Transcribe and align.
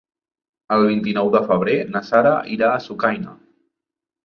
El 0.77 0.85
vint-i-nou 0.91 1.29
de 1.35 1.43
febrer 1.51 1.77
na 1.97 2.03
Sara 2.09 2.33
irà 2.57 2.73
a 2.79 2.83
Sucaina. 2.89 3.39